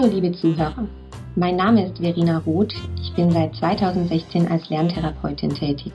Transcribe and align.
Hallo 0.00 0.14
liebe 0.14 0.32
Zuhörer, 0.32 0.88
mein 1.36 1.56
Name 1.56 1.84
ist 1.84 1.98
Verena 1.98 2.38
Roth, 2.38 2.72
ich 3.02 3.12
bin 3.12 3.30
seit 3.30 3.54
2016 3.56 4.48
als 4.48 4.70
Lerntherapeutin 4.70 5.50
tätig. 5.50 5.92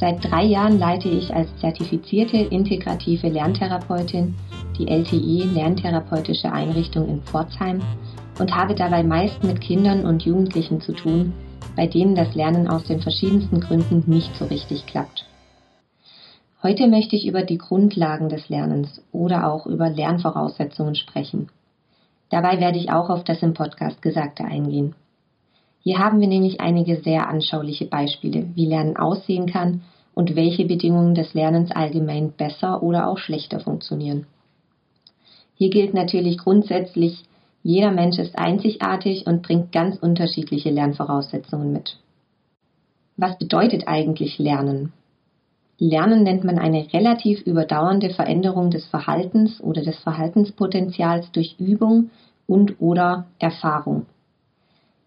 Seit 0.00 0.24
drei 0.24 0.44
Jahren 0.44 0.78
leite 0.78 1.10
ich 1.10 1.34
als 1.34 1.54
zertifizierte 1.58 2.38
integrative 2.38 3.28
Lerntherapeutin 3.28 4.34
die 4.78 4.88
LTI 4.88 5.50
Lerntherapeutische 5.52 6.50
Einrichtung 6.50 7.06
in 7.06 7.20
Pforzheim 7.20 7.82
und 8.38 8.56
habe 8.56 8.74
dabei 8.74 9.02
meist 9.02 9.44
mit 9.44 9.60
Kindern 9.60 10.06
und 10.06 10.22
Jugendlichen 10.22 10.80
zu 10.80 10.92
tun, 10.92 11.34
bei 11.76 11.86
denen 11.86 12.14
das 12.14 12.34
Lernen 12.34 12.68
aus 12.68 12.84
den 12.84 13.02
verschiedensten 13.02 13.60
Gründen 13.60 14.04
nicht 14.06 14.34
so 14.36 14.46
richtig 14.46 14.86
klappt. 14.86 15.26
Heute 16.62 16.86
möchte 16.86 17.16
ich 17.16 17.26
über 17.26 17.42
die 17.42 17.58
Grundlagen 17.58 18.30
des 18.30 18.48
Lernens 18.48 19.02
oder 19.12 19.52
auch 19.52 19.66
über 19.66 19.90
Lernvoraussetzungen 19.90 20.94
sprechen. 20.94 21.50
Dabei 22.30 22.60
werde 22.60 22.78
ich 22.78 22.90
auch 22.90 23.10
auf 23.10 23.24
das 23.24 23.42
im 23.42 23.54
Podcast 23.54 24.02
Gesagte 24.02 24.44
eingehen. 24.44 24.94
Hier 25.80 25.98
haben 25.98 26.20
wir 26.20 26.28
nämlich 26.28 26.60
einige 26.60 26.96
sehr 26.96 27.28
anschauliche 27.28 27.84
Beispiele, 27.84 28.46
wie 28.54 28.66
Lernen 28.66 28.96
aussehen 28.96 29.46
kann 29.46 29.82
und 30.14 30.34
welche 30.34 30.64
Bedingungen 30.64 31.14
des 31.14 31.34
Lernens 31.34 31.70
allgemein 31.70 32.32
besser 32.32 32.82
oder 32.82 33.08
auch 33.08 33.18
schlechter 33.18 33.60
funktionieren. 33.60 34.26
Hier 35.56 35.70
gilt 35.70 35.94
natürlich 35.94 36.38
grundsätzlich, 36.38 37.24
jeder 37.62 37.90
Mensch 37.90 38.18
ist 38.18 38.38
einzigartig 38.38 39.26
und 39.26 39.42
bringt 39.42 39.72
ganz 39.72 39.96
unterschiedliche 39.96 40.70
Lernvoraussetzungen 40.70 41.72
mit. 41.72 41.98
Was 43.16 43.38
bedeutet 43.38 43.86
eigentlich 43.86 44.38
Lernen? 44.38 44.92
Lernen 45.78 46.22
nennt 46.22 46.44
man 46.44 46.58
eine 46.58 46.92
relativ 46.92 47.40
überdauernde 47.42 48.10
Veränderung 48.10 48.70
des 48.70 48.86
Verhaltens 48.86 49.60
oder 49.60 49.82
des 49.82 49.98
Verhaltenspotenzials 49.98 51.32
durch 51.32 51.56
Übung 51.58 52.10
und 52.46 52.80
oder 52.80 53.26
Erfahrung. 53.38 54.06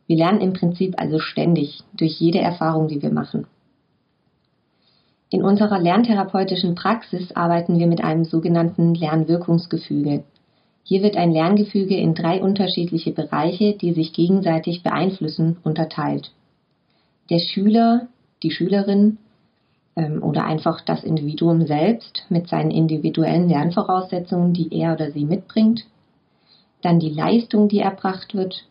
Wir 0.07 0.17
lernen 0.17 0.41
im 0.41 0.53
Prinzip 0.53 0.95
also 0.97 1.19
ständig 1.19 1.83
durch 1.93 2.19
jede 2.19 2.39
Erfahrung, 2.39 2.87
die 2.87 3.01
wir 3.01 3.11
machen. 3.11 3.47
In 5.29 5.43
unserer 5.43 5.79
lerntherapeutischen 5.79 6.75
Praxis 6.75 7.33
arbeiten 7.33 7.79
wir 7.79 7.87
mit 7.87 8.01
einem 8.01 8.23
sogenannten 8.23 8.93
Lernwirkungsgefüge. 8.93 10.23
Hier 10.83 11.03
wird 11.03 11.17
ein 11.17 11.31
Lerngefüge 11.31 11.97
in 11.97 12.13
drei 12.13 12.41
unterschiedliche 12.41 13.11
Bereiche, 13.11 13.73
die 13.73 13.91
sich 13.91 14.13
gegenseitig 14.13 14.83
beeinflussen, 14.83 15.57
unterteilt. 15.63 16.31
Der 17.29 17.39
Schüler, 17.39 18.07
die 18.41 18.51
Schülerin 18.51 19.17
oder 20.21 20.45
einfach 20.45 20.81
das 20.81 21.03
Individuum 21.03 21.65
selbst 21.65 22.23
mit 22.29 22.47
seinen 22.47 22.69
individuellen 22.69 23.49
Lernvoraussetzungen, 23.49 24.53
die 24.53 24.71
er 24.71 24.93
oder 24.93 25.11
sie 25.11 25.25
mitbringt, 25.25 25.85
dann 26.83 26.99
die 26.99 27.09
Leistung, 27.09 27.67
die 27.67 27.79
erbracht 27.79 28.35
wird 28.35 28.67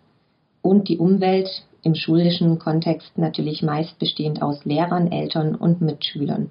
und 0.62 0.88
die 0.88 0.98
Umwelt 0.98 1.64
im 1.82 1.96
schulischen 1.96 2.58
Kontext 2.60 3.18
natürlich 3.18 3.62
meist 3.62 3.98
bestehend 3.98 4.40
aus 4.40 4.64
Lehrern, 4.64 5.10
Eltern 5.10 5.56
und 5.56 5.80
Mitschülern. 5.80 6.50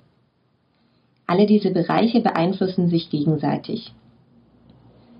Alle 1.27 1.45
diese 1.45 1.71
Bereiche 1.71 2.19
beeinflussen 2.19 2.89
sich 2.89 3.09
gegenseitig. 3.09 3.93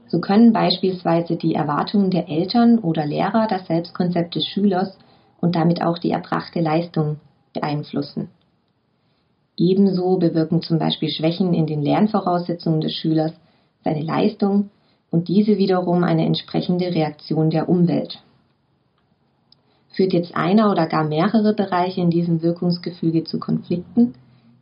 So 0.08 0.20
können 0.20 0.54
beispielsweise 0.54 1.36
die 1.36 1.56
Erwartungen 1.56 2.12
der 2.12 2.30
Eltern 2.30 2.80
oder 2.80 3.06
Lehrer 3.06 3.48
das 3.50 3.68
Selbstkonzept 3.68 4.36
des 4.36 4.46
Schülers 4.48 4.98
und 5.42 5.56
damit 5.56 5.82
auch 5.82 5.98
die 5.98 6.12
erbrachte 6.12 6.60
Leistung 6.60 7.18
beeinflussen. 7.54 8.30
Ebenso 9.58 10.18
bewirken 10.18 10.62
zum 10.62 10.80
Beispiel 10.80 11.10
Schwächen 11.10 11.54
in 11.54 11.66
den 11.66 11.82
Lernvoraussetzungen 11.82 12.82
des 12.82 12.94
Schülers 12.94 13.34
seine 13.84 14.02
Leistung 14.02 14.70
und 15.12 15.28
diese 15.28 15.58
wiederum 15.58 16.04
eine 16.04 16.26
entsprechende 16.26 16.88
Reaktion 16.88 17.50
der 17.50 17.70
Umwelt. 17.70 18.22
Führt 19.90 20.12
jetzt 20.12 20.36
einer 20.36 20.72
oder 20.72 20.88
gar 20.88 21.06
mehrere 21.06 21.54
Bereiche 21.54 22.02
in 22.02 22.10
diesem 22.10 22.42
Wirkungsgefüge 22.42 23.24
zu 23.24 23.40
Konflikten, 23.40 24.16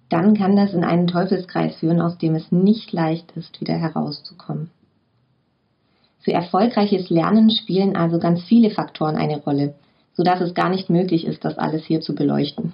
dann 0.09 0.35
kann 0.35 0.56
das 0.56 0.73
in 0.73 0.84
einen 0.84 1.07
Teufelskreis 1.07 1.78
führen, 1.78 2.00
aus 2.00 2.19
dem 2.19 2.35
es 2.35 2.51
nicht 2.51 2.91
leicht 2.91 3.31
ist, 3.31 3.59
wieder 3.59 3.73
herauszukommen. 3.73 4.69
Für 6.19 6.34
erfolgreiches 6.34 7.09
Lernen 7.09 7.50
spielen 7.50 7.95
also 7.95 8.19
ganz 8.19 8.44
viele 8.44 8.69
Faktoren 8.69 9.16
eine 9.16 9.41
Rolle, 9.41 9.73
sodass 10.13 10.39
es 10.39 10.53
gar 10.53 10.69
nicht 10.69 10.89
möglich 10.89 11.25
ist, 11.25 11.44
das 11.44 11.57
alles 11.57 11.84
hier 11.85 12.01
zu 12.01 12.13
beleuchten. 12.13 12.73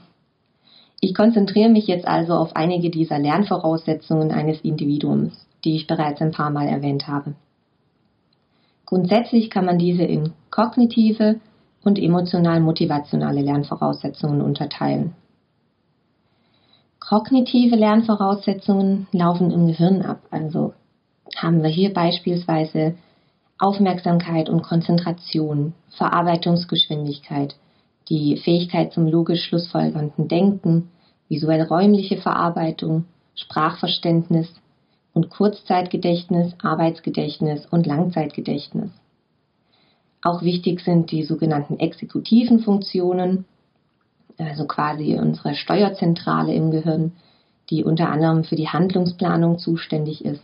Ich 1.02 1.16
konzentriere 1.16 1.70
mich 1.70 1.88
jetzt 1.88 2.08
also 2.08 2.34
auf 2.34 2.56
einige 2.56 2.90
dieser 2.90 3.20
Lernvoraussetzungen 3.20 4.32
eines 4.32 4.62
Individuums, 4.62 5.34
die 5.64 5.76
ich 5.76 5.88
bereits 5.88 6.22
ein 6.22 6.32
paar 6.32 6.50
Mal 6.50 6.68
erwähnt 6.68 7.08
habe. 7.08 7.36
Grundsätzlich 8.86 9.50
kann 9.50 9.66
man 9.66 9.78
diese 9.78 10.04
in 10.04 10.34
kognitive 10.50 11.40
und 11.84 12.00
emotional-motivationale 12.00 13.42
Lernvoraussetzungen 13.42 14.42
unterteilen. 14.42 15.14
Kognitive 17.00 17.76
Lernvoraussetzungen 17.76 19.08
laufen 19.12 19.52
im 19.52 19.68
Gehirn 19.68 20.02
ab, 20.02 20.20
also 20.32 20.74
haben 21.36 21.64
wir 21.64 21.70
hier 21.70 21.94
beispielsweise 21.94 22.96
Aufmerksamkeit 23.58 24.50
und 24.50 24.64
Konzentration, 24.64 25.74
Verarbeitungsgeschwindigkeit, 25.90 27.56
die 28.10 28.38
Fähigkeit 28.38 28.92
zum 28.92 29.08
logisch 29.08 29.44
schlussfolgernden 29.44 30.28
Denken, 30.28 30.90
visuell-räumliche 31.28 32.18
Verarbeitung, 32.18 33.06
Sprachverständnis 33.36 34.50
und 35.14 35.30
Kurzzeitgedächtnis, 35.30 36.54
Arbeitsgedächtnis 36.62 37.66
und 37.68 37.86
Langzeitgedächtnis. 37.86 38.92
Auch 40.22 40.42
wichtig 40.42 40.82
sind 40.82 41.12
die 41.12 41.24
sogenannten 41.24 41.80
exekutiven 41.80 42.60
Funktionen, 42.60 43.46
also 44.38 44.66
quasi 44.66 45.18
unsere 45.18 45.56
Steuerzentrale 45.56 46.54
im 46.54 46.72
Gehirn, 46.72 47.14
die 47.70 47.84
unter 47.84 48.10
anderem 48.10 48.44
für 48.44 48.56
die 48.56 48.70
Handlungsplanung 48.70 49.60
zuständig 49.60 50.26
ist. 50.26 50.44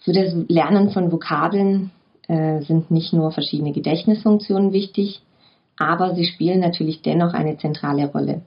Für 0.00 0.12
das 0.12 0.34
Lernen 0.48 0.90
von 0.90 1.12
Vokabeln 1.12 1.90
äh, 2.26 2.60
sind 2.62 2.90
nicht 2.90 3.12
nur 3.12 3.30
verschiedene 3.30 3.72
Gedächtnisfunktionen 3.72 4.72
wichtig, 4.72 5.22
aber 5.88 6.14
sie 6.14 6.24
spielen 6.24 6.60
natürlich 6.60 7.02
dennoch 7.02 7.34
eine 7.34 7.58
zentrale 7.58 8.06
Rolle. 8.06 8.42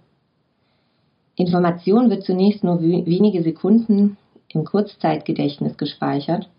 Information 1.35 2.09
wird 2.09 2.23
zunächst 2.23 2.63
nur 2.63 2.81
wenige 2.81 3.43
Sekunden 3.43 4.17
im 4.49 4.63
Kurzzeitgedächtnis 4.63 5.77
gespeichert, 5.77 6.49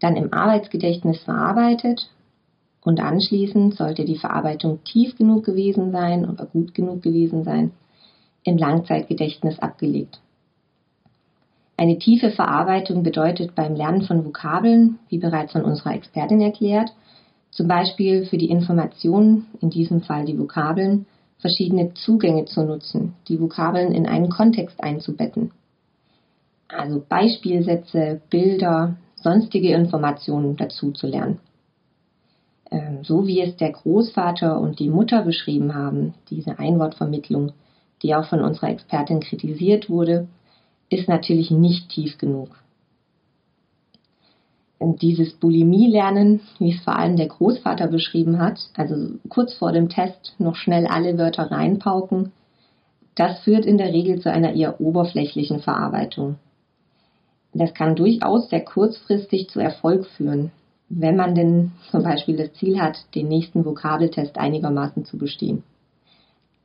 dann 0.00 0.16
im 0.16 0.32
Arbeitsgedächtnis 0.32 1.22
verarbeitet 1.22 2.10
und 2.82 3.00
anschließend 3.00 3.76
sollte 3.76 4.04
die 4.04 4.18
Verarbeitung 4.18 4.82
tief 4.84 5.16
genug 5.16 5.44
gewesen 5.44 5.92
sein 5.92 6.28
oder 6.28 6.46
gut 6.46 6.74
genug 6.74 7.02
gewesen 7.02 7.44
sein, 7.44 7.72
im 8.42 8.56
Langzeitgedächtnis 8.56 9.58
abgelegt. 9.58 10.20
Eine 11.76 11.98
tiefe 11.98 12.30
Verarbeitung 12.30 13.02
bedeutet 13.02 13.54
beim 13.54 13.74
Lernen 13.74 14.02
von 14.02 14.24
Vokabeln, 14.24 14.98
wie 15.08 15.18
bereits 15.18 15.52
von 15.52 15.62
unserer 15.62 15.94
Expertin 15.94 16.40
erklärt, 16.40 16.90
zum 17.50 17.66
Beispiel 17.66 18.26
für 18.26 18.38
die 18.38 18.50
Informationen, 18.50 19.46
in 19.60 19.70
diesem 19.70 20.02
Fall 20.02 20.24
die 20.24 20.38
Vokabeln, 20.38 21.06
verschiedene 21.38 21.94
Zugänge 21.94 22.44
zu 22.44 22.64
nutzen, 22.64 23.14
die 23.28 23.40
Vokabeln 23.40 23.92
in 23.92 24.06
einen 24.06 24.28
Kontext 24.28 24.82
einzubetten. 24.82 25.52
Also 26.68 27.02
Beispielsätze, 27.08 28.20
Bilder, 28.30 28.96
sonstige 29.16 29.72
Informationen 29.72 30.56
dazu 30.56 30.92
zu 30.92 31.06
lernen. 31.06 31.40
Ähm, 32.70 33.02
so 33.02 33.26
wie 33.26 33.40
es 33.40 33.56
der 33.56 33.72
Großvater 33.72 34.60
und 34.60 34.78
die 34.78 34.88
Mutter 34.88 35.22
beschrieben 35.22 35.74
haben, 35.74 36.14
diese 36.28 36.58
Einwortvermittlung, 36.58 37.52
die 38.02 38.14
auch 38.14 38.26
von 38.26 38.42
unserer 38.42 38.70
Expertin 38.70 39.20
kritisiert 39.20 39.90
wurde, 39.90 40.28
ist 40.88 41.08
natürlich 41.08 41.50
nicht 41.50 41.88
tief 41.88 42.18
genug 42.18 42.50
dieses 44.80 45.34
Bulimie-Lernen, 45.34 46.40
wie 46.58 46.72
es 46.72 46.82
vor 46.82 46.96
allem 46.96 47.16
der 47.16 47.28
Großvater 47.28 47.86
beschrieben 47.88 48.38
hat, 48.38 48.58
also 48.76 49.18
kurz 49.28 49.52
vor 49.54 49.72
dem 49.72 49.88
Test 49.90 50.34
noch 50.38 50.56
schnell 50.56 50.86
alle 50.86 51.18
Wörter 51.18 51.50
reinpauken, 51.50 52.32
das 53.14 53.40
führt 53.40 53.66
in 53.66 53.76
der 53.76 53.92
Regel 53.92 54.20
zu 54.20 54.32
einer 54.32 54.54
eher 54.54 54.80
oberflächlichen 54.80 55.60
Verarbeitung. 55.60 56.36
Das 57.52 57.74
kann 57.74 57.96
durchaus 57.96 58.48
sehr 58.48 58.64
kurzfristig 58.64 59.50
zu 59.50 59.60
Erfolg 59.60 60.06
führen, 60.06 60.52
wenn 60.88 61.16
man 61.16 61.34
denn 61.34 61.72
zum 61.90 62.02
Beispiel 62.02 62.36
das 62.36 62.54
Ziel 62.54 62.80
hat, 62.80 62.96
den 63.14 63.28
nächsten 63.28 63.64
Vokabeltest 63.64 64.38
einigermaßen 64.38 65.04
zu 65.04 65.18
bestehen. 65.18 65.62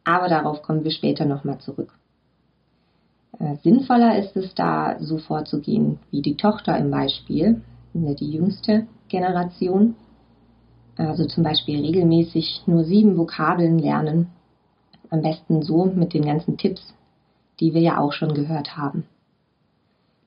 Aber 0.06 0.30
darauf 0.30 0.62
kommen 0.62 0.84
wir 0.84 0.92
später 0.92 1.26
nochmal 1.26 1.58
zurück. 1.58 1.92
Äh, 3.40 3.56
sinnvoller 3.64 4.18
ist 4.18 4.38
es 4.38 4.54
da, 4.56 4.98
so 5.00 5.18
vorzugehen 5.18 6.00
wie 6.12 6.22
die 6.22 6.38
Tochter 6.38 6.78
im 6.78 6.92
Beispiel, 6.92 7.62
die 7.96 8.32
jüngste 8.32 8.88
Generation. 9.08 9.96
Also 10.98 11.26
zum 11.26 11.44
Beispiel 11.44 11.82
regelmäßig 11.82 12.64
nur 12.66 12.84
sieben 12.84 13.18
Vokabeln 13.18 13.80
lernen. 13.80 14.28
Am 15.10 15.22
besten 15.22 15.62
so 15.62 15.86
mit 15.86 16.14
den 16.14 16.26
ganzen 16.26 16.58
Tipps, 16.58 16.94
die 17.60 17.74
wir 17.74 17.82
ja 17.82 18.00
auch 18.00 18.14
schon 18.14 18.34
gehört 18.34 18.76
haben. 18.76 19.06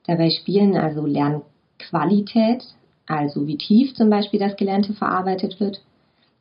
Dabei 0.05 0.29
spielen 0.29 0.75
also 0.75 1.05
Lernqualität 1.05 2.63
also 3.09 3.47
wie 3.47 3.57
tief 3.57 3.95
zum 3.95 4.11
Beispiel 4.11 4.39
das 4.39 4.55
Gelernte 4.55 4.93
verarbeitet 4.93 5.59
wird, 5.59 5.81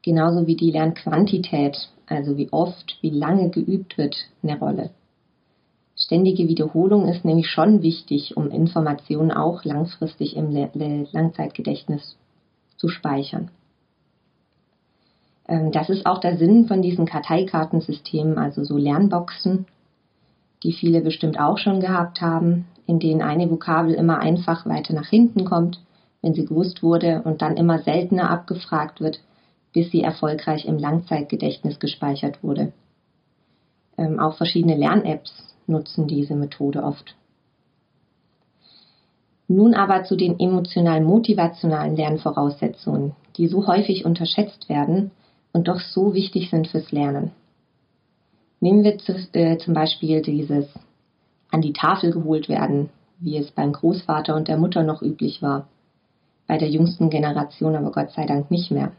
genauso 0.02 0.46
wie 0.46 0.54
die 0.54 0.70
Lernquantität, 0.70 1.88
also 2.06 2.36
wie 2.36 2.52
oft, 2.52 2.98
wie 3.00 3.10
lange 3.10 3.48
geübt 3.48 3.96
wird, 3.96 4.14
eine 4.42 4.58
Rolle. 4.58 4.90
Ständige 5.98 6.46
Wiederholung 6.46 7.08
ist 7.08 7.24
nämlich 7.24 7.48
schon 7.48 7.82
wichtig, 7.82 8.36
um 8.36 8.50
Informationen 8.50 9.32
auch 9.32 9.64
langfristig 9.64 10.36
im 10.36 10.52
Langzeitgedächtnis 11.12 12.16
zu 12.76 12.88
speichern. 12.88 13.50
Ähm, 15.48 15.72
das 15.72 15.90
ist 15.90 16.06
auch 16.06 16.18
der 16.18 16.36
Sinn 16.36 16.66
von 16.66 16.82
diesen 16.82 17.04
Karteikartensystemen, 17.04 18.38
also 18.38 18.62
so 18.62 18.76
Lernboxen, 18.76 19.66
die 20.62 20.72
viele 20.72 21.00
bestimmt 21.00 21.40
auch 21.40 21.58
schon 21.58 21.80
gehabt 21.80 22.20
haben, 22.20 22.66
in 22.86 23.00
denen 23.00 23.20
eine 23.20 23.50
Vokabel 23.50 23.94
immer 23.94 24.20
einfach 24.20 24.66
weiter 24.66 24.94
nach 24.94 25.08
hinten 25.08 25.44
kommt, 25.44 25.80
wenn 26.22 26.34
sie 26.34 26.44
gewusst 26.44 26.82
wurde 26.82 27.22
und 27.24 27.42
dann 27.42 27.56
immer 27.56 27.80
seltener 27.80 28.30
abgefragt 28.30 29.00
wird, 29.00 29.20
bis 29.72 29.90
sie 29.90 30.02
erfolgreich 30.02 30.64
im 30.64 30.78
Langzeitgedächtnis 30.78 31.80
gespeichert 31.80 32.42
wurde. 32.44 32.72
Ähm, 33.96 34.20
auch 34.20 34.36
verschiedene 34.36 34.76
Lern-Apps 34.76 35.48
nutzen 35.68 36.06
diese 36.06 36.34
Methode 36.34 36.82
oft. 36.82 37.14
Nun 39.48 39.74
aber 39.74 40.04
zu 40.04 40.16
den 40.16 40.38
emotional-motivationalen 40.38 41.96
Lernvoraussetzungen, 41.96 43.12
die 43.36 43.48
so 43.48 43.66
häufig 43.66 44.04
unterschätzt 44.04 44.68
werden 44.68 45.10
und 45.52 45.68
doch 45.68 45.80
so 45.80 46.12
wichtig 46.12 46.50
sind 46.50 46.68
fürs 46.68 46.92
Lernen. 46.92 47.30
Nehmen 48.60 48.84
wir 48.84 48.98
zu, 48.98 49.14
äh, 49.32 49.56
zum 49.58 49.72
Beispiel 49.74 50.20
dieses 50.20 50.66
an 51.50 51.62
die 51.62 51.72
Tafel 51.72 52.12
geholt 52.12 52.48
werden, 52.48 52.90
wie 53.20 53.38
es 53.38 53.50
beim 53.50 53.72
Großvater 53.72 54.36
und 54.36 54.48
der 54.48 54.58
Mutter 54.58 54.82
noch 54.82 55.00
üblich 55.00 55.40
war, 55.40 55.66
bei 56.46 56.58
der 56.58 56.68
jüngsten 56.68 57.08
Generation 57.08 57.74
aber 57.74 57.90
Gott 57.90 58.10
sei 58.12 58.26
Dank 58.26 58.50
nicht 58.50 58.70
mehr. 58.70 58.92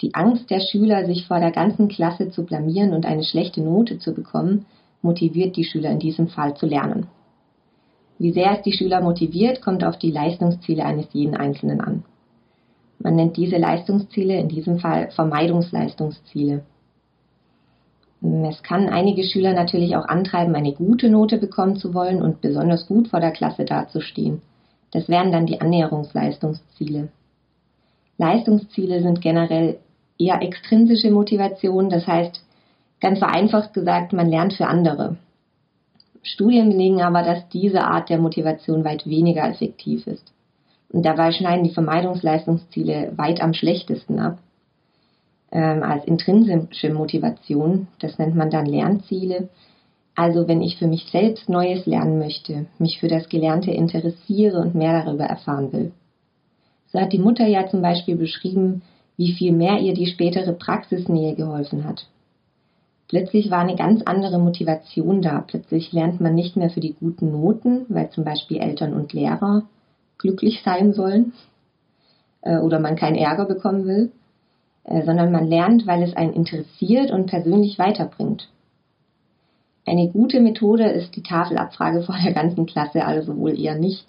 Die 0.00 0.14
Angst 0.14 0.50
der 0.50 0.60
Schüler, 0.60 1.04
sich 1.04 1.26
vor 1.26 1.40
der 1.40 1.50
ganzen 1.50 1.88
Klasse 1.88 2.30
zu 2.30 2.44
blamieren 2.44 2.94
und 2.94 3.04
eine 3.04 3.24
schlechte 3.24 3.60
Note 3.60 3.98
zu 3.98 4.14
bekommen, 4.14 4.64
motiviert 5.02 5.56
die 5.56 5.64
Schüler 5.64 5.90
in 5.90 5.98
diesem 5.98 6.28
Fall 6.28 6.56
zu 6.56 6.66
lernen. 6.66 7.06
Wie 8.18 8.32
sehr 8.32 8.52
es 8.52 8.62
die 8.62 8.72
Schüler 8.72 9.00
motiviert, 9.00 9.62
kommt 9.62 9.82
auf 9.82 9.96
die 9.96 10.10
Leistungsziele 10.10 10.84
eines 10.84 11.06
jeden 11.12 11.36
Einzelnen 11.36 11.80
an. 11.80 12.04
Man 12.98 13.16
nennt 13.16 13.38
diese 13.38 13.56
Leistungsziele 13.56 14.38
in 14.38 14.48
diesem 14.48 14.78
Fall 14.78 15.10
Vermeidungsleistungsziele. 15.12 16.62
Es 18.22 18.62
kann 18.62 18.90
einige 18.90 19.24
Schüler 19.24 19.54
natürlich 19.54 19.96
auch 19.96 20.04
antreiben, 20.06 20.54
eine 20.54 20.74
gute 20.74 21.08
Note 21.08 21.38
bekommen 21.38 21.76
zu 21.76 21.94
wollen 21.94 22.20
und 22.20 22.42
besonders 22.42 22.86
gut 22.86 23.08
vor 23.08 23.20
der 23.20 23.30
Klasse 23.30 23.64
dazustehen. 23.64 24.42
Das 24.90 25.08
wären 25.08 25.32
dann 25.32 25.46
die 25.46 25.60
Annäherungsleistungsziele. 25.60 27.08
Leistungsziele 28.18 29.00
sind 29.00 29.22
generell 29.22 29.78
eher 30.18 30.42
extrinsische 30.42 31.10
Motivation, 31.10 31.88
das 31.88 32.06
heißt, 32.06 32.44
ganz 33.00 33.18
vereinfacht 33.18 33.74
gesagt, 33.74 34.12
man 34.12 34.28
lernt 34.28 34.54
für 34.54 34.66
andere. 34.66 35.16
Studien 36.22 36.70
belegen 36.70 37.00
aber, 37.00 37.22
dass 37.22 37.48
diese 37.48 37.82
Art 37.82 38.10
der 38.10 38.18
Motivation 38.18 38.84
weit 38.84 39.06
weniger 39.06 39.48
effektiv 39.48 40.06
ist. 40.06 40.32
Und 40.92 41.04
dabei 41.04 41.32
schneiden 41.32 41.64
die 41.64 41.72
Vermeidungsleistungsziele 41.72 43.12
weit 43.16 43.40
am 43.40 43.54
schlechtesten 43.54 44.18
ab. 44.18 44.38
Ähm, 45.52 45.82
als 45.82 46.04
intrinsische 46.04 46.92
Motivation, 46.92 47.88
das 48.00 48.18
nennt 48.18 48.36
man 48.36 48.50
dann 48.50 48.66
Lernziele. 48.66 49.48
Also 50.14 50.48
wenn 50.48 50.60
ich 50.60 50.76
für 50.76 50.86
mich 50.86 51.06
selbst 51.10 51.48
Neues 51.48 51.86
lernen 51.86 52.18
möchte, 52.18 52.66
mich 52.78 52.98
für 53.00 53.08
das 53.08 53.28
Gelernte 53.28 53.70
interessiere 53.70 54.60
und 54.60 54.74
mehr 54.74 55.02
darüber 55.02 55.24
erfahren 55.24 55.72
will. 55.72 55.92
So 56.92 57.00
hat 57.00 57.12
die 57.12 57.18
Mutter 57.18 57.46
ja 57.46 57.68
zum 57.68 57.82
Beispiel 57.82 58.16
beschrieben, 58.16 58.82
wie 59.16 59.32
viel 59.32 59.52
mehr 59.52 59.78
ihr 59.78 59.94
die 59.94 60.06
spätere 60.06 60.52
Praxisnähe 60.52 61.34
geholfen 61.34 61.84
hat. 61.84 62.06
Plötzlich 63.10 63.50
war 63.50 63.58
eine 63.58 63.74
ganz 63.74 64.02
andere 64.02 64.38
Motivation 64.38 65.20
da. 65.20 65.40
Plötzlich 65.44 65.92
lernt 65.92 66.20
man 66.20 66.36
nicht 66.36 66.56
mehr 66.56 66.70
für 66.70 66.78
die 66.78 66.94
guten 66.94 67.32
Noten, 67.32 67.84
weil 67.88 68.08
zum 68.10 68.22
Beispiel 68.22 68.58
Eltern 68.58 68.94
und 68.94 69.12
Lehrer 69.12 69.64
glücklich 70.16 70.62
sein 70.64 70.92
sollen 70.92 71.32
äh, 72.42 72.58
oder 72.58 72.78
man 72.78 72.94
keinen 72.94 73.16
Ärger 73.16 73.46
bekommen 73.46 73.84
will, 73.84 74.12
äh, 74.84 75.02
sondern 75.02 75.32
man 75.32 75.48
lernt, 75.48 75.88
weil 75.88 76.04
es 76.04 76.14
einen 76.14 76.34
interessiert 76.34 77.10
und 77.10 77.26
persönlich 77.26 77.80
weiterbringt. 77.80 78.48
Eine 79.84 80.08
gute 80.08 80.38
Methode 80.38 80.84
ist 80.84 81.16
die 81.16 81.24
Tafelabfrage 81.24 82.02
vor 82.06 82.14
der 82.24 82.32
ganzen 82.32 82.64
Klasse, 82.66 83.04
also 83.04 83.36
wohl 83.36 83.58
eher 83.58 83.74
nicht. 83.74 84.06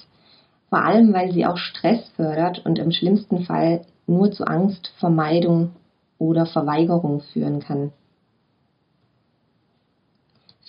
Vor 0.69 0.85
allem, 0.85 1.11
weil 1.11 1.31
sie 1.31 1.47
auch 1.47 1.57
Stress 1.57 2.07
fördert 2.15 2.63
und 2.67 2.77
im 2.77 2.91
schlimmsten 2.91 3.45
Fall 3.45 3.81
nur 4.05 4.31
zu 4.31 4.45
Angst, 4.45 4.93
Vermeidung 4.99 5.71
oder 6.19 6.45
Verweigerung 6.45 7.21
führen 7.21 7.61
kann. 7.61 7.93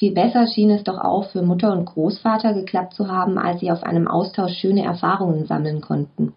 Viel 0.03 0.15
besser 0.15 0.49
schien 0.49 0.73
es 0.73 0.83
doch 0.83 0.99
auch 0.99 1.27
für 1.27 1.43
Mutter 1.43 1.73
und 1.73 1.85
Großvater 1.85 2.55
geklappt 2.55 2.95
zu 2.95 3.07
haben, 3.07 3.39
als 3.39 3.61
sie 3.61 3.71
auf 3.71 3.85
einem 3.85 4.09
Austausch 4.09 4.55
schöne 4.55 4.83
Erfahrungen 4.83 5.47
sammeln 5.47 5.81
konnten. 5.81 6.35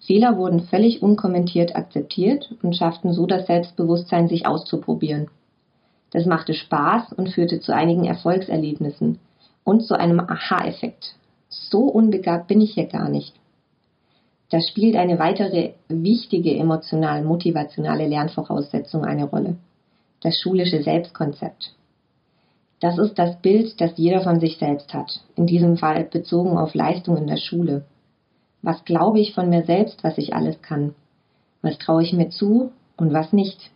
Fehler 0.00 0.36
wurden 0.38 0.58
völlig 0.58 1.00
unkommentiert 1.00 1.76
akzeptiert 1.76 2.52
und 2.64 2.76
schafften 2.76 3.12
so 3.12 3.26
das 3.26 3.46
Selbstbewusstsein, 3.46 4.26
sich 4.26 4.48
auszuprobieren. 4.48 5.28
Das 6.10 6.26
machte 6.26 6.52
Spaß 6.52 7.12
und 7.12 7.28
führte 7.28 7.60
zu 7.60 7.72
einigen 7.72 8.06
Erfolgserlebnissen 8.06 9.20
und 9.62 9.84
zu 9.84 9.96
einem 9.96 10.18
Aha-Effekt. 10.18 11.14
So 11.48 11.82
unbegabt 11.82 12.48
bin 12.48 12.60
ich 12.60 12.74
hier 12.74 12.86
gar 12.86 13.08
nicht. 13.08 13.36
Da 14.50 14.60
spielt 14.60 14.96
eine 14.96 15.20
weitere 15.20 15.74
wichtige 15.86 16.56
emotional-motivationale 16.56 18.08
Lernvoraussetzung 18.08 19.04
eine 19.04 19.26
Rolle. 19.26 19.58
Das 20.22 20.36
schulische 20.40 20.82
Selbstkonzept. 20.82 21.72
Das 22.84 22.98
ist 22.98 23.18
das 23.18 23.40
Bild, 23.40 23.80
das 23.80 23.92
jeder 23.96 24.20
von 24.20 24.40
sich 24.40 24.58
selbst 24.58 24.92
hat, 24.92 25.22
in 25.36 25.46
diesem 25.46 25.78
Fall 25.78 26.04
bezogen 26.04 26.58
auf 26.58 26.74
Leistung 26.74 27.16
in 27.16 27.26
der 27.26 27.38
Schule. 27.38 27.86
Was 28.60 28.84
glaube 28.84 29.20
ich 29.20 29.32
von 29.32 29.48
mir 29.48 29.62
selbst, 29.62 30.04
was 30.04 30.18
ich 30.18 30.34
alles 30.34 30.60
kann? 30.60 30.94
Was 31.62 31.78
traue 31.78 32.02
ich 32.02 32.12
mir 32.12 32.28
zu 32.28 32.72
und 32.98 33.14
was 33.14 33.32
nicht? 33.32 33.70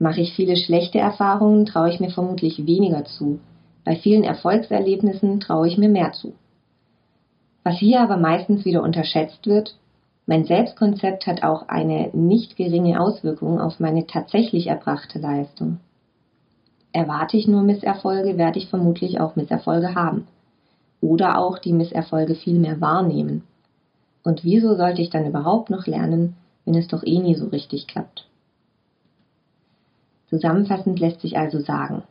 Mache 0.00 0.22
ich 0.22 0.34
viele 0.34 0.56
schlechte 0.56 0.98
Erfahrungen, 0.98 1.66
traue 1.66 1.88
ich 1.88 2.00
mir 2.00 2.10
vermutlich 2.10 2.66
weniger 2.66 3.04
zu. 3.04 3.38
Bei 3.84 3.94
vielen 3.94 4.24
Erfolgserlebnissen 4.24 5.38
traue 5.38 5.68
ich 5.68 5.78
mir 5.78 5.88
mehr 5.88 6.10
zu. 6.10 6.34
Was 7.62 7.78
hier 7.78 8.00
aber 8.00 8.16
meistens 8.16 8.64
wieder 8.64 8.82
unterschätzt 8.82 9.46
wird, 9.46 9.76
mein 10.26 10.46
Selbstkonzept 10.46 11.28
hat 11.28 11.44
auch 11.44 11.68
eine 11.68 12.10
nicht 12.12 12.56
geringe 12.56 13.00
Auswirkung 13.00 13.60
auf 13.60 13.78
meine 13.78 14.04
tatsächlich 14.08 14.66
erbrachte 14.66 15.20
Leistung. 15.20 15.78
Erwarte 16.96 17.36
ich 17.36 17.46
nur 17.46 17.62
Misserfolge, 17.62 18.38
werde 18.38 18.58
ich 18.58 18.68
vermutlich 18.68 19.20
auch 19.20 19.36
Misserfolge 19.36 19.94
haben. 19.94 20.26
Oder 21.02 21.38
auch 21.38 21.58
die 21.58 21.74
Misserfolge 21.74 22.34
viel 22.34 22.58
mehr 22.58 22.80
wahrnehmen. 22.80 23.42
Und 24.24 24.44
wieso 24.44 24.74
sollte 24.76 25.02
ich 25.02 25.10
dann 25.10 25.26
überhaupt 25.26 25.68
noch 25.68 25.86
lernen, 25.86 26.36
wenn 26.64 26.74
es 26.74 26.88
doch 26.88 27.04
eh 27.04 27.18
nie 27.18 27.34
so 27.34 27.48
richtig 27.48 27.86
klappt? 27.86 28.26
Zusammenfassend 30.30 30.98
lässt 30.98 31.20
sich 31.20 31.36
also 31.36 31.60
sagen, 31.60 32.02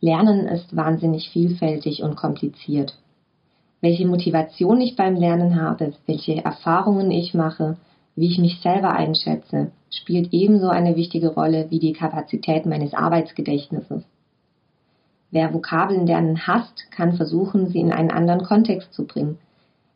Lernen 0.00 0.48
ist 0.48 0.74
wahnsinnig 0.74 1.30
vielfältig 1.30 2.02
und 2.02 2.16
kompliziert. 2.16 2.98
Welche 3.80 4.08
Motivation 4.08 4.80
ich 4.80 4.96
beim 4.96 5.14
Lernen 5.14 5.62
habe, 5.62 5.92
welche 6.06 6.44
Erfahrungen 6.44 7.12
ich 7.12 7.34
mache, 7.34 7.76
wie 8.18 8.26
ich 8.26 8.38
mich 8.38 8.60
selber 8.60 8.92
einschätze, 8.92 9.70
spielt 9.90 10.32
ebenso 10.32 10.68
eine 10.68 10.96
wichtige 10.96 11.28
Rolle 11.28 11.66
wie 11.70 11.78
die 11.78 11.92
Kapazität 11.92 12.66
meines 12.66 12.92
Arbeitsgedächtnisses. 12.92 14.02
Wer 15.30 15.54
Vokabeln 15.54 16.06
lernen 16.06 16.46
hasst, 16.46 16.90
kann 16.90 17.12
versuchen, 17.12 17.68
sie 17.68 17.78
in 17.78 17.92
einen 17.92 18.10
anderen 18.10 18.42
Kontext 18.42 18.92
zu 18.92 19.06
bringen. 19.06 19.38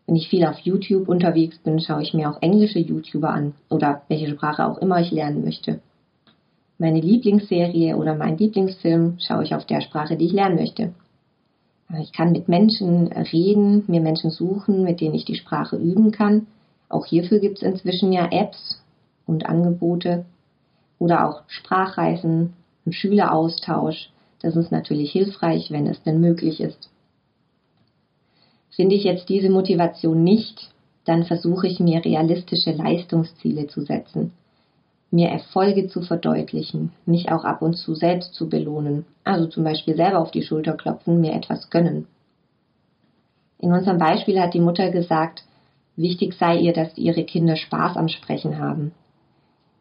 Wenn 0.07 0.14
ich 0.14 0.29
viel 0.29 0.45
auf 0.45 0.59
YouTube 0.59 1.09
unterwegs 1.09 1.59
bin, 1.59 1.81
schaue 1.81 2.02
ich 2.02 2.14
mir 2.14 2.31
auch 2.31 2.41
englische 2.43 2.79
YouTuber 2.79 3.31
an 3.31 3.55
oder 3.69 4.02
welche 4.09 4.29
Sprache 4.29 4.67
auch 4.67 4.79
immer 4.79 5.00
ich 5.00 5.11
lernen 5.11 5.43
möchte. 5.43 5.81
Meine 6.79 7.00
Lieblingsserie 7.00 7.97
oder 7.97 8.14
mein 8.14 8.38
Lieblingsfilm 8.38 9.19
schaue 9.19 9.43
ich 9.43 9.55
auf 9.55 9.67
der 9.67 9.81
Sprache, 9.81 10.17
die 10.17 10.26
ich 10.26 10.33
lernen 10.33 10.57
möchte. 10.57 10.93
Ich 12.00 12.12
kann 12.12 12.33
mit 12.33 12.49
Menschen 12.49 13.09
reden, 13.09 13.85
mir 13.88 14.00
Menschen 14.00 14.31
suchen, 14.31 14.85
mit 14.85 15.00
denen 15.00 15.14
ich 15.14 15.25
die 15.25 15.35
Sprache 15.35 15.76
üben 15.76 16.12
kann. 16.12 16.47
Auch 16.92 17.06
hierfür 17.06 17.38
gibt 17.38 17.56
es 17.56 17.62
inzwischen 17.62 18.12
ja 18.12 18.28
Apps 18.30 18.82
und 19.26 19.46
Angebote 19.46 20.26
oder 20.99 21.26
auch 21.26 21.42
Sprachreisen 21.46 22.52
und 22.84 22.92
Schüleraustausch. 22.92 24.11
Das 24.42 24.56
ist 24.56 24.70
natürlich 24.70 25.11
hilfreich, 25.11 25.70
wenn 25.70 25.87
es 25.87 26.02
denn 26.02 26.20
möglich 26.20 26.61
ist. 26.61 26.90
Finde 28.70 28.94
ich 28.94 29.04
jetzt 29.04 29.30
diese 29.30 29.49
Motivation 29.49 30.22
nicht, 30.22 30.70
dann 31.06 31.25
versuche 31.25 31.66
ich 31.66 31.80
mir 31.80 32.04
realistische 32.04 32.72
Leistungsziele 32.72 33.68
zu 33.68 33.80
setzen, 33.80 34.32
mir 35.11 35.30
Erfolge 35.30 35.88
zu 35.88 36.02
verdeutlichen, 36.02 36.92
mich 37.06 37.32
auch 37.32 37.44
ab 37.44 37.62
und 37.62 37.75
zu 37.75 37.94
selbst 37.94 38.34
zu 38.34 38.50
belohnen, 38.50 39.06
also 39.25 39.46
zum 39.46 39.64
Beispiel 39.64 39.96
selber 39.96 40.18
auf 40.18 40.30
die 40.30 40.42
Schulter 40.42 40.75
klopfen, 40.75 41.22
mir 41.22 41.32
etwas 41.32 41.70
gönnen. 41.70 42.06
In 43.58 43.72
unserem 43.72 43.96
Beispiel 43.96 44.38
hat 44.38 44.52
die 44.52 44.61
Mutter 44.61 44.90
gesagt, 44.90 45.44
Wichtig 45.96 46.34
sei 46.34 46.56
ihr, 46.56 46.72
dass 46.72 46.96
ihre 46.96 47.25
Kinder 47.25 47.56
Spaß 47.56 47.96
am 47.96 48.08
Sprechen 48.08 48.58
haben. 48.58 48.92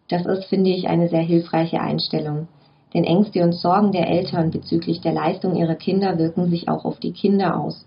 Das 0.09 0.25
ist, 0.25 0.45
finde 0.45 0.71
ich, 0.71 0.89
eine 0.89 1.07
sehr 1.07 1.21
hilfreiche 1.21 1.79
Einstellung. 1.79 2.49
Denn 2.93 3.05
Ängste 3.05 3.43
und 3.43 3.53
Sorgen 3.53 3.93
der 3.93 4.09
Eltern 4.09 4.51
bezüglich 4.51 4.99
der 4.99 5.13
Leistung 5.13 5.55
ihrer 5.55 5.75
Kinder 5.75 6.17
wirken 6.17 6.49
sich 6.49 6.67
auch 6.67 6.83
auf 6.83 6.99
die 6.99 7.13
Kinder 7.13 7.57
aus 7.57 7.85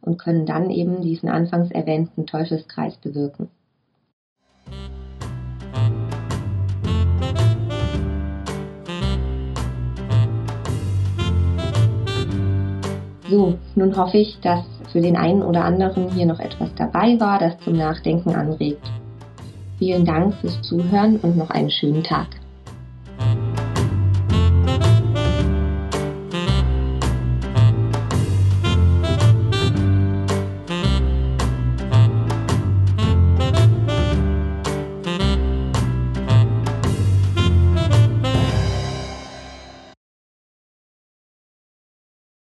und 0.00 0.18
können 0.18 0.46
dann 0.46 0.70
eben 0.70 1.02
diesen 1.02 1.28
anfangs 1.28 1.72
erwähnten 1.72 2.26
Teufelskreis 2.26 2.96
bewirken. 2.98 3.48
So, 13.28 13.58
nun 13.74 13.96
hoffe 13.96 14.18
ich, 14.18 14.38
dass 14.42 14.73
für 14.94 15.00
den 15.00 15.16
einen 15.16 15.42
oder 15.42 15.64
anderen 15.64 16.08
hier 16.12 16.24
noch 16.24 16.38
etwas 16.38 16.72
dabei 16.76 17.18
war, 17.18 17.40
das 17.40 17.58
zum 17.64 17.76
Nachdenken 17.76 18.32
anregt. 18.36 18.88
Vielen 19.80 20.04
Dank 20.04 20.34
fürs 20.34 20.62
Zuhören 20.62 21.16
und 21.16 21.36
noch 21.36 21.50
einen 21.50 21.68
schönen 21.68 22.04
Tag. 22.04 22.28